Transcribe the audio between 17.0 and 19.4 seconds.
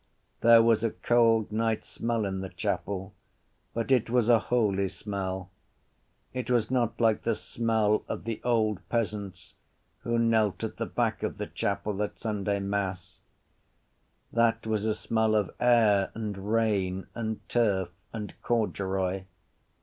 and turf and corduroy.